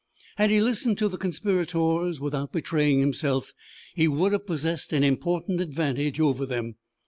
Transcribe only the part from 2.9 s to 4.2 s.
himself he